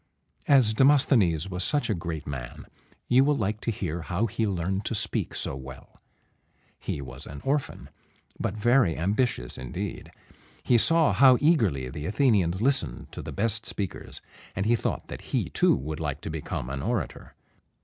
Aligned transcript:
As 0.47 0.73
Demosthenes 0.73 1.47
was 1.47 1.63
such 1.63 1.87
a 1.87 1.93
great 1.93 2.25
man, 2.25 2.65
you 3.07 3.23
will 3.23 3.37
like 3.37 3.61
to 3.61 3.69
hear 3.69 4.01
how 4.01 4.25
he 4.25 4.47
learned 4.47 4.83
to 4.85 4.95
speak 4.95 5.35
so 5.35 5.55
well. 5.55 6.01
He 6.79 7.01
was 7.03 7.27
an 7.27 7.39
orphan, 7.43 7.87
but 8.39 8.55
very 8.57 8.97
ambitious 8.97 9.59
indeed. 9.59 10.11
He 10.63 10.79
saw 10.79 11.13
how 11.13 11.37
eagerly 11.39 11.87
the 11.89 12.07
Athenians 12.07 12.63
listened 12.63 13.11
to 13.11 13.21
the 13.21 13.31
best 13.31 13.67
speakers, 13.67 14.23
and 14.55 14.65
he 14.65 14.75
thought 14.75 15.07
that 15.07 15.21
he 15.37 15.51
too 15.51 15.75
would 15.75 15.99
like 15.99 16.21
to 16.21 16.31
become 16.31 16.71
an 16.71 16.81
orator. 16.81 17.35